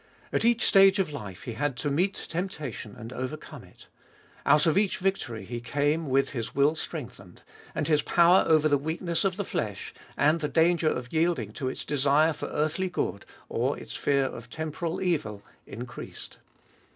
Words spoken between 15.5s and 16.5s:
increased.